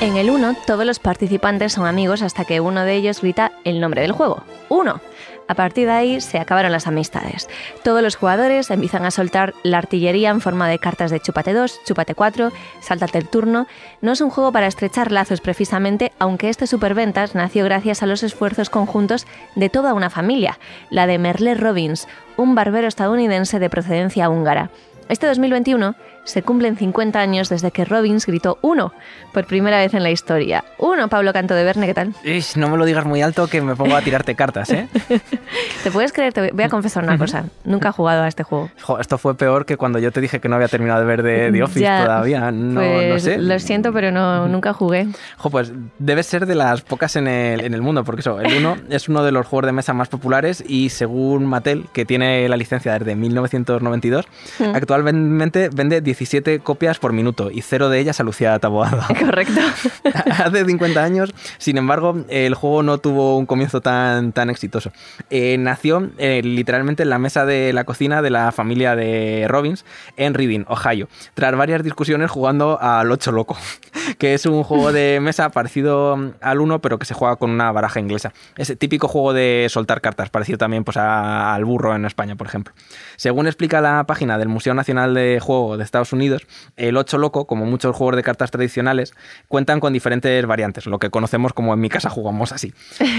[0.00, 3.80] En el 1, todos los participantes son amigos hasta que uno de ellos grita el
[3.80, 4.44] nombre del juego.
[4.68, 5.00] ¡Uno!
[5.48, 7.48] A partir de ahí se acabaron las amistades.
[7.82, 11.80] Todos los jugadores empiezan a soltar la artillería en forma de cartas de chúpate 2,
[11.84, 13.66] chúpate 4, sáltate el turno.
[14.00, 18.22] No es un juego para estrechar lazos precisamente, aunque este superventas nació gracias a los
[18.22, 22.06] esfuerzos conjuntos de toda una familia, la de Merle Robbins,
[22.36, 24.70] un barbero estadounidense de procedencia húngara.
[25.08, 25.94] Este 2021
[26.24, 28.92] se cumplen 50 años desde que Robbins gritó uno
[29.32, 30.62] por primera vez en la historia.
[30.76, 32.14] Uno, Pablo Canto de Verne, ¿qué tal?
[32.22, 34.88] Ish, no me lo digas muy alto que me pongo a tirarte cartas, ¿eh?
[35.82, 36.34] ¿Te puedes creer?
[36.34, 37.46] Te voy a confesar una cosa.
[37.64, 38.70] Nunca he jugado a este juego.
[38.82, 41.22] Jo, esto fue peor que cuando yo te dije que no había terminado de ver
[41.22, 42.50] de, The Office Ya, todavía.
[42.50, 43.38] No, pues, no sé.
[43.38, 45.08] Lo siento, pero no, nunca jugué.
[45.38, 48.54] Jo, pues debe ser de las pocas en el, en el mundo, porque eso, el
[48.54, 52.46] 1 es uno de los juegos de mesa más populares y según Mattel, que tiene
[52.50, 54.26] la licencia desde 1992,
[54.58, 54.74] Mm.
[55.02, 59.06] Actualmente vende 17 copias por minuto y cero de ellas a Lucía Taboada.
[59.18, 59.60] Correcto.
[60.44, 64.90] Hace 50 años, sin embargo, el juego no tuvo un comienzo tan, tan exitoso.
[65.30, 69.84] Eh, nació eh, literalmente en la mesa de la cocina de la familia de Robbins
[70.16, 73.56] en Reading, Ohio, tras varias discusiones jugando al Ocho Loco,
[74.18, 77.70] que es un juego de mesa parecido al 1, pero que se juega con una
[77.72, 78.32] baraja inglesa.
[78.56, 82.36] Es el típico juego de soltar cartas, parecido también pues, a- al burro en España,
[82.36, 82.74] por ejemplo.
[83.16, 87.46] Según explica la página del Museo Nacional de Juego de Estados Unidos, el 8 Loco,
[87.46, 89.12] como muchos juegos de cartas tradicionales,
[89.46, 92.72] cuentan con diferentes variantes, lo que conocemos como en mi casa jugamos así.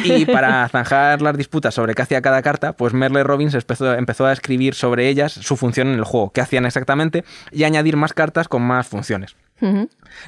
[0.03, 4.25] Y para zanjar las disputas sobre qué hacía cada carta, pues Merle Robbins empezó, empezó
[4.25, 8.13] a escribir sobre ellas su función en el juego, qué hacían exactamente, y añadir más
[8.13, 9.35] cartas con más funciones.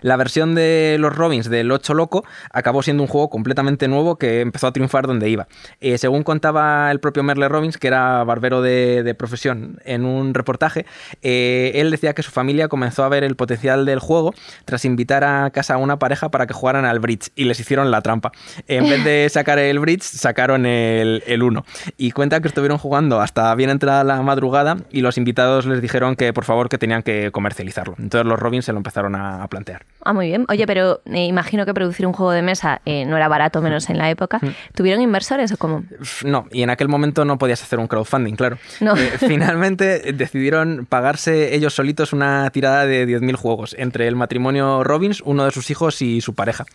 [0.02, 4.42] La versión de los Robins del 8 Loco acabó siendo un juego completamente nuevo que
[4.42, 5.48] empezó a triunfar donde iba.
[5.80, 10.34] Eh, según contaba el propio Merle Robbins, que era barbero de, de profesión en un
[10.34, 10.86] reportaje,
[11.22, 14.34] eh, él decía que su familia comenzó a ver el potencial del juego
[14.66, 17.92] tras invitar a casa a una pareja para que jugaran al bridge y les hicieron
[17.92, 18.32] la trampa.
[18.68, 21.66] En vez de sacar el bridge, sacaron el, el 1.
[21.98, 26.16] Y cuenta que estuvieron jugando hasta bien entrada la madrugada y los invitados les dijeron
[26.16, 27.96] que por favor que tenían que comercializarlo.
[28.00, 29.86] Entonces los Robins se lo empezaron a a plantear.
[30.04, 30.46] Ah, muy bien.
[30.50, 33.90] Oye, pero eh, imagino que producir un juego de mesa eh, no era barato, menos
[33.90, 34.40] en la época.
[34.74, 35.84] ¿Tuvieron inversores o cómo?
[36.24, 38.58] No, y en aquel momento no podías hacer un crowdfunding, claro.
[38.80, 38.96] No.
[38.96, 45.22] Eh, finalmente decidieron pagarse ellos solitos una tirada de 10.000 juegos entre el matrimonio Robbins,
[45.24, 46.66] uno de sus hijos y su pareja.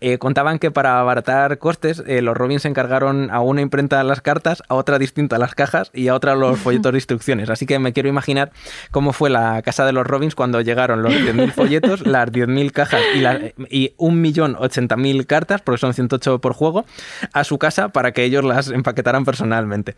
[0.00, 4.74] Eh, contaban que para abaratar costes, los Robbins encargaron a una imprenta las cartas, a
[4.74, 7.50] otra distinta las cajas y a otra los folletos de instrucciones.
[7.50, 8.52] Así que me quiero imaginar
[8.92, 13.00] cómo fue la casa de los Robbins cuando llegaron los 10.000 folletos, las 10.000 cajas
[13.14, 13.40] y, la,
[13.70, 16.84] y 1.080.000 cartas, porque son 108 por juego,
[17.32, 19.96] a su casa para que ellos las empaquetaran personalmente.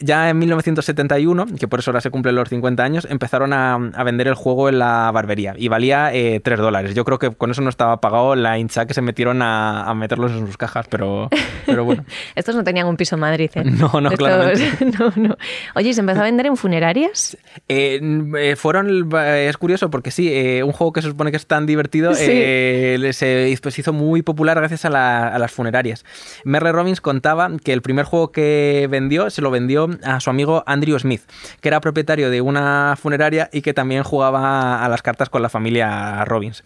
[0.00, 4.04] Ya en 1971, que por eso ahora se cumplen los 50 años, empezaron a, a
[4.04, 6.94] vender el juego en la barbería y valía eh, 3 dólares.
[6.94, 9.94] Yo creo que con eso no estaba pagado la hincha que se metieron a, a
[9.94, 11.28] meterlos en sus cajas, pero,
[11.66, 12.04] pero bueno.
[12.34, 13.64] Estos no tenían un piso en Madrid, ¿eh?
[13.64, 14.84] No, no, claramente.
[14.98, 15.36] no, no.
[15.74, 17.36] Oye, ¿y se empezó a vender en funerarias?
[17.68, 18.00] Eh,
[18.38, 20.30] eh, fueron, eh, es curioso porque sí,
[20.62, 22.24] un juego que se supone que es tan divertido Sí.
[22.26, 26.04] eh, se, pues, se hizo muy popular gracias a, la- a las funerarias.
[26.44, 30.62] Merle Robbins contaba que el primer juego que vendió se lo vendió a su amigo
[30.66, 31.22] Andrew Smith,
[31.60, 35.48] que era propietario de una funeraria y que también jugaba a las cartas con la
[35.48, 36.62] familia Robbins.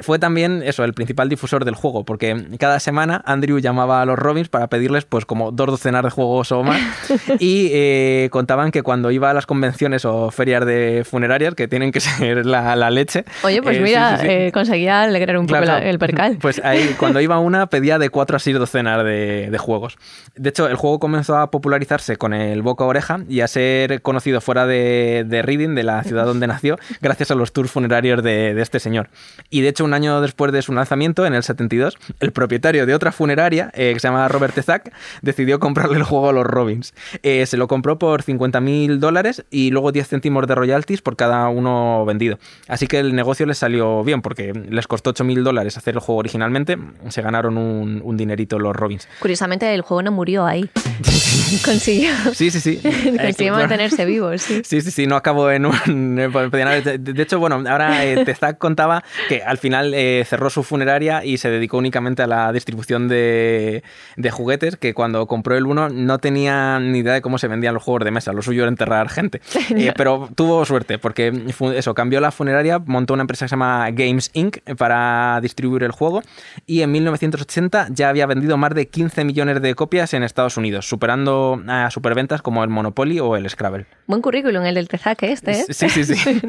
[0.00, 4.18] Fue también eso, el principal difusor del juego, porque cada semana Andrew llamaba a los
[4.18, 6.80] Robbins para pedirles pues como dos docenas de juegos o más
[7.40, 11.92] y eh, contaban que cuando iba a las convenciones o ferias de funerarias, que tienen
[11.92, 13.24] que ser la, la leche.
[13.42, 14.17] Oye, pues eh, mira.
[14.24, 15.90] Eh, conseguía alegrar un poco Claro, la- claro.
[15.90, 16.38] el percal.
[16.40, 19.96] Pues ahí, cuando iba una, pedía de 4 a 6 docenas de, de juegos.
[20.36, 24.02] De hecho, el juego comenzó a popularizarse con el boca a oreja y a ser
[24.02, 28.22] conocido fuera de, de Reading, de la ciudad donde nació, gracias a los tours funerarios
[28.22, 29.08] de, de este señor.
[29.50, 32.94] Y de hecho, un año después de su lanzamiento, en el 72, el propietario de
[32.94, 34.92] otra funeraria, eh, que se llama Robert Tezak,
[35.22, 36.94] decidió comprarle el juego a los Robins.
[37.22, 41.16] Eh, se lo compró por 50 mil dólares y luego 10 céntimos de royalties por
[41.16, 42.38] cada uno vendido.
[42.68, 46.18] Así que el negocio les salió bien, porque les costó 8.000 dólares hacer el juego
[46.18, 46.78] originalmente,
[47.08, 49.08] se ganaron un, un dinerito los Robins.
[49.20, 50.68] Curiosamente, el juego no murió ahí.
[51.64, 52.80] Consiguió, Sí, sí, sí.
[53.22, 54.62] consiguió mantenerse vivo, sí.
[54.64, 56.16] Sí, sí, sí, no acabó en un...
[56.16, 61.38] De hecho, bueno, ahora eh, Tezac contaba que al final eh, cerró su funeraria y
[61.38, 63.82] se dedicó únicamente a la distribución de,
[64.16, 67.74] de juguetes, que cuando compró el 1 no tenía ni idea de cómo se vendían
[67.74, 69.40] los juegos de mesa, lo suyo era enterrar gente.
[69.78, 71.32] Eh, pero tuvo suerte, porque
[71.76, 74.58] eso, cambió la funeraria, montó una empresa que se llama Games Inc.
[74.76, 76.22] para distribuir el juego
[76.66, 80.88] y en 1980 ya había vendido más de 15 millones de copias en Estados Unidos,
[80.88, 83.86] superando a superventas como el Monopoly o el Scrabble.
[84.06, 85.64] Buen currículum el del Tezac este, ¿eh?
[85.68, 86.40] Sí, sí, sí.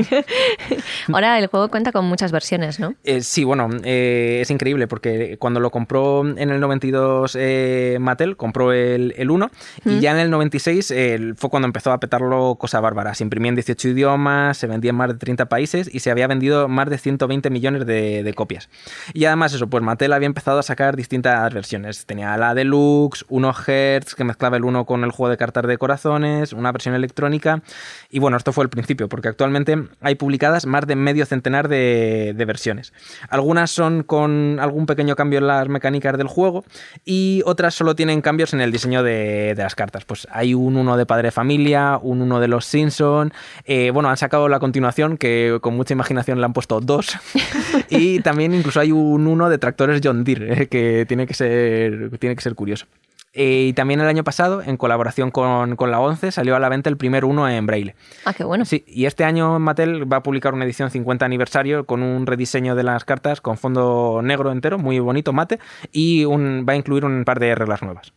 [1.14, 2.96] Ahora el juego cuenta con muchas versiones, ¿no?
[3.04, 8.38] Eh, sí, bueno, eh, es increíble porque cuando lo compró en el 92 eh, Mattel,
[8.38, 9.52] compró el, el 1
[9.86, 13.14] y ya en el 96 eh, fue cuando empezó a petarlo cosa bárbara.
[13.14, 16.28] Se imprimía en 18 idiomas, se vendía en más de 30 países y se había
[16.28, 18.70] vendido más de 120 millones de, copias.
[19.14, 22.06] Y además eso, pues Mattel había empezado a sacar distintas versiones.
[22.06, 25.78] Tenía la Deluxe, 1 Hz, que mezclaba el 1 con el juego de cartas de
[25.78, 27.62] corazones, una versión electrónica.
[28.10, 32.34] Y bueno, esto fue el principio, porque actualmente hay publicadas más de medio centenar de,
[32.48, 32.94] versiones.
[33.30, 36.64] Algunas son con algún pequeño cambio en las mecánicas del juego
[37.06, 40.06] y otras solo tienen cambios en el diseño de, las cartas.
[40.06, 43.34] Pues hay un uno de Padre Familia, un uno de los Simpson.
[43.66, 47.19] eh, bueno, han sacado la continuación que con mucha imaginación le han puesto dos.
[47.90, 52.18] y también incluso hay un uno de tractores John Deere, eh, que tiene que ser,
[52.20, 52.86] tiene que ser curioso.
[53.34, 56.70] Eh, y también el año pasado, en colaboración con, con la 11, salió a la
[56.70, 57.96] venta el primer uno en braille.
[58.26, 58.66] Ah, qué bueno.
[58.66, 62.76] Sí, y este año Mattel va a publicar una edición 50 aniversario con un rediseño
[62.76, 65.60] de las cartas con fondo negro entero, muy bonito, mate,
[65.92, 68.14] y un, va a incluir un par de reglas nuevas.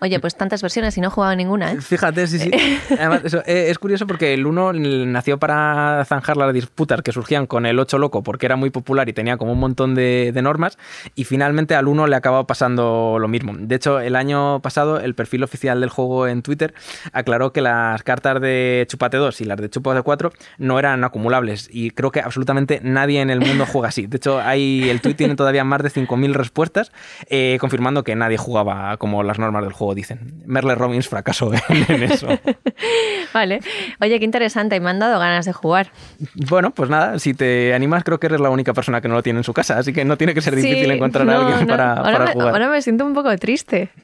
[0.00, 1.80] Oye, pues tantas versiones y no he jugado ninguna, ¿eh?
[1.80, 2.50] Fíjate, sí, sí.
[2.98, 7.46] Además, eso, eh, es curioso porque el 1 nació para zanjar las disputas que surgían
[7.46, 10.42] con el 8 loco porque era muy popular y tenía como un montón de, de
[10.42, 10.78] normas
[11.14, 13.52] y finalmente al 1 le acababa pasando lo mismo.
[13.56, 16.74] De hecho, el año pasado el perfil oficial del juego en Twitter
[17.12, 21.68] aclaró que las cartas de Chupate 2 y las de Chupate 4 no eran acumulables
[21.72, 24.06] y creo que absolutamente nadie en el mundo juega así.
[24.06, 26.92] De hecho, hay, el tweet tiene todavía más de 5.000 respuestas
[27.28, 30.42] eh, confirmando que nadie jugaba como las normas del juego dicen.
[30.46, 32.28] Merle Robbins fracasó en, en eso.
[33.34, 33.60] Vale.
[34.00, 34.76] Oye, qué interesante.
[34.76, 35.90] Y me han dado ganas de jugar.
[36.34, 39.22] Bueno, pues nada, si te animas, creo que eres la única persona que no lo
[39.22, 41.60] tiene en su casa, así que no tiene que ser difícil Sí, encontrar a alguien
[41.60, 41.66] no.
[41.66, 42.48] para, ahora para me, jugar.
[42.52, 43.90] Ahora me siento un poco triste.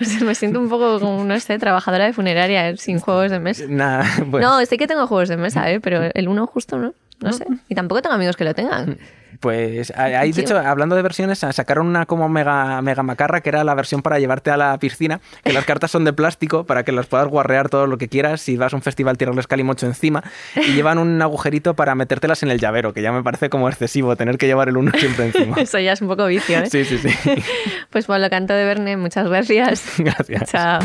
[0.00, 3.38] O sea, me siento un poco como, no sé, trabajadora de funeraria sin juegos de
[3.38, 3.64] mesa.
[4.26, 5.78] Bueno, No, sé que tengo juegos de mesa, ¿eh?
[5.78, 6.94] pero el uno justo no.
[7.20, 7.46] No sé.
[7.68, 8.98] Y tampoco tengo amigos que lo tengan.
[9.40, 13.62] pues ahí, de hecho, hablando de versiones, sacaron una como mega, mega macarra, que era
[13.64, 16.92] la versión para llevarte a la piscina, que las cartas son de plástico para que
[16.92, 20.24] las puedas guarrear todo lo que quieras, si vas a un festival tirarles calimocho encima,
[20.56, 24.16] y llevan un agujerito para metértelas en el llavero, que ya me parece como excesivo
[24.16, 25.56] tener que llevar el uno siempre encima.
[25.60, 26.66] Eso ya es un poco vicio, ¿eh?
[26.70, 27.08] Sí, sí, sí.
[27.90, 29.94] Pues Pablo Canto de Verne, muchas gracias.
[29.98, 30.50] Gracias.
[30.50, 30.80] Chao.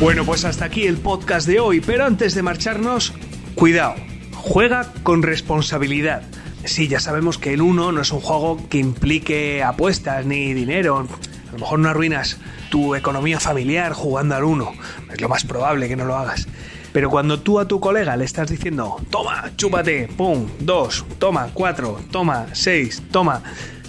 [0.00, 3.14] Bueno, pues hasta aquí el podcast de hoy, pero antes de marcharnos,
[3.54, 3.94] cuidado,
[4.34, 6.22] juega con responsabilidad.
[6.64, 11.06] Sí, ya sabemos que el 1 no es un juego que implique apuestas ni dinero.
[11.48, 12.38] A lo mejor no arruinas
[12.70, 14.72] tu economía familiar jugando al 1.
[15.12, 16.48] Es lo más probable que no lo hagas.
[16.92, 21.98] Pero cuando tú a tu colega le estás diciendo, toma, chúpate, pum, dos, toma, cuatro,
[22.10, 23.42] toma, seis, toma,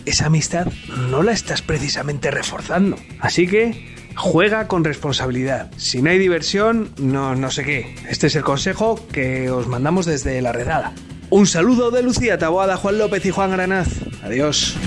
[0.06, 0.68] esa amistad
[1.10, 2.98] no la estás precisamente reforzando.
[3.20, 5.72] Así que juega con responsabilidad.
[5.78, 7.96] Si no hay diversión, no, no sé qué.
[8.10, 10.94] Este es el consejo que os mandamos desde la redada.
[11.30, 13.88] Un saludo de Lucía Taboada, Juan López y Juan Granaz.
[14.24, 14.78] Adiós.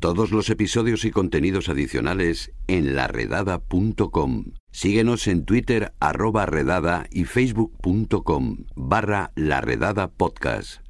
[0.00, 4.52] Todos los episodios y contenidos adicionales en laredada.com.
[4.70, 10.83] Síguenos en Twitter arroba redada y facebook.com barra laredada podcast.